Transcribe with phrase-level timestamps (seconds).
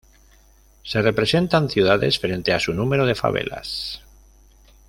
[0.83, 4.01] Se representan ciudades frente a su número de favelas.